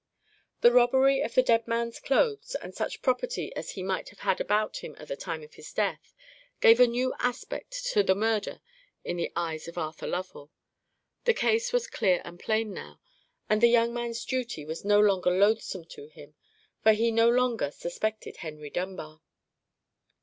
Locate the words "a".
6.79-6.87